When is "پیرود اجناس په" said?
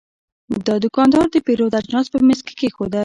1.45-2.19